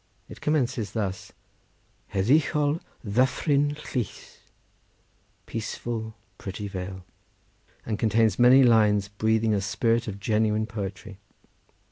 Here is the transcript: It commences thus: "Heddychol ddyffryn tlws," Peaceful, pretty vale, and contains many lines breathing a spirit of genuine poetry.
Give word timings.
It 0.27 0.41
commences 0.41 0.93
thus: 0.93 1.31
"Heddychol 2.11 2.81
ddyffryn 3.05 3.75
tlws," 3.75 4.37
Peaceful, 5.45 6.15
pretty 6.39 6.67
vale, 6.67 7.05
and 7.85 7.99
contains 7.99 8.39
many 8.39 8.63
lines 8.63 9.09
breathing 9.09 9.53
a 9.53 9.61
spirit 9.61 10.07
of 10.07 10.19
genuine 10.19 10.65
poetry. 10.65 11.19